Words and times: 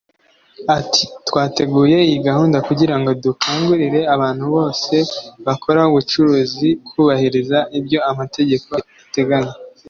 Ati 0.79 1.03
“Twateguye 1.27 1.97
iyi 2.07 2.17
gahunda 2.27 2.57
kugira 2.67 2.95
ngo 2.99 3.09
dukangurire 3.23 4.01
abantu 4.15 4.45
bose 4.55 4.95
bakora 5.45 5.81
ubucuruzi 5.89 6.67
kubahiriza 6.87 7.57
ibyo 7.79 7.99
amategeko 8.11 8.69
ateganya 9.03 9.53